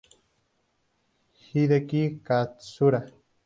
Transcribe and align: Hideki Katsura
Hideki 1.51 2.21
Katsura 2.23 3.05